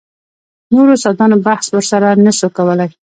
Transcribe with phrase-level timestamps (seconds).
[0.73, 2.89] نورو استادانو بحث ورسره نه سو کولاى.